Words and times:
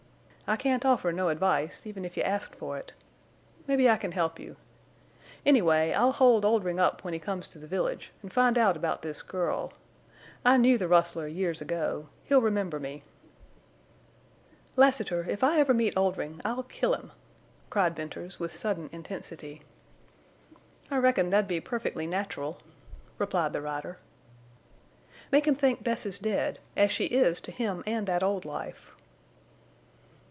I 0.47 0.57
can't 0.57 0.83
offer 0.83 1.13
no 1.13 1.29
advice, 1.29 1.87
even 1.87 2.03
if 2.03 2.17
you 2.17 2.23
asked 2.23 2.55
for 2.55 2.77
it. 2.77 2.91
Mebbe 3.67 3.87
I 3.89 3.95
can 3.95 4.11
help 4.11 4.37
you. 4.37 4.57
Anyway, 5.45 5.93
I'll 5.93 6.11
hold 6.11 6.43
Oldrin' 6.43 6.77
up 6.77 7.05
when 7.05 7.13
he 7.13 7.21
comes 7.21 7.47
to 7.47 7.57
the 7.57 7.67
village 7.67 8.11
an' 8.21 8.31
find 8.31 8.57
out 8.57 8.75
about 8.75 9.01
this 9.01 9.21
girl. 9.21 9.71
I 10.43 10.57
knew 10.57 10.77
the 10.77 10.89
rustler 10.89 11.25
years 11.25 11.61
ago. 11.61 12.09
He'll 12.25 12.41
remember 12.41 12.81
me." 12.81 13.03
"Lassiter, 14.75 15.23
if 15.29 15.41
I 15.41 15.57
ever 15.57 15.73
meet 15.73 15.95
Oldring 15.95 16.41
I'll 16.43 16.63
kill 16.63 16.95
him!" 16.95 17.13
cried 17.69 17.95
Venters, 17.95 18.37
with 18.37 18.53
sudden 18.53 18.89
intensity. 18.91 19.61
"I 20.89 20.97
reckon 20.97 21.29
that'd 21.29 21.47
be 21.47 21.61
perfectly 21.61 22.07
natural," 22.07 22.57
replied 23.17 23.53
the 23.53 23.61
rider. 23.61 23.99
"Make 25.31 25.47
him 25.47 25.55
think 25.55 25.81
Bess 25.81 26.05
is 26.05 26.19
dead—as 26.19 26.91
she 26.91 27.05
is 27.05 27.39
to 27.39 27.51
him 27.53 27.83
and 27.87 28.05
that 28.07 28.21
old 28.21 28.43
life." 28.43 28.91